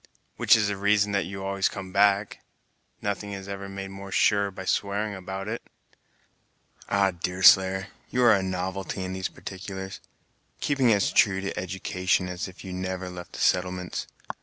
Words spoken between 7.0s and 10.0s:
Deerslayer, you are a novelty in these particulars;